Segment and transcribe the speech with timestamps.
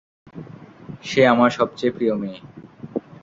[1.03, 2.39] সে আমার সবচেয়ে প্রিয় মেয়ে।